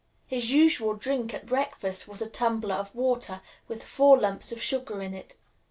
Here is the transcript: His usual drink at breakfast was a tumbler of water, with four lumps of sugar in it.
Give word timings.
His 0.25 0.49
usual 0.49 0.95
drink 0.95 1.31
at 1.31 1.45
breakfast 1.45 2.07
was 2.07 2.23
a 2.23 2.27
tumbler 2.27 2.73
of 2.73 2.95
water, 2.95 3.39
with 3.67 3.83
four 3.83 4.19
lumps 4.19 4.51
of 4.51 4.59
sugar 4.59 4.99
in 4.99 5.13
it. 5.13 5.35